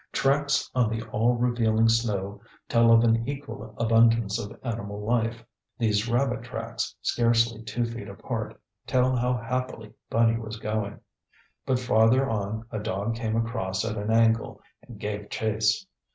Tracks 0.11 0.71
on 0.73 0.89
the 0.89 1.03
all 1.09 1.35
revealing 1.35 1.87
snow 1.87 2.41
tell 2.67 2.91
of 2.91 3.03
an 3.03 3.27
equal 3.29 3.75
abundance 3.77 4.39
of 4.39 4.59
animal 4.63 4.99
life. 5.05 5.45
These 5.77 6.09
rabbit 6.09 6.41
tracks, 6.41 6.95
scarcely 7.03 7.61
two 7.61 7.85
feet 7.85 8.07
apart, 8.07 8.59
tell 8.87 9.15
how 9.15 9.37
happily 9.37 9.93
bunny 10.09 10.39
was 10.39 10.57
going. 10.57 10.99
But 11.67 11.77
farther 11.77 12.27
on 12.27 12.65
a 12.71 12.79
dog 12.79 13.13
came 13.15 13.35
across 13.35 13.85
at 13.85 13.95
an 13.95 14.09
angle 14.09 14.59
and 14.81 14.99
gave 14.99 15.29
chase. 15.29 15.85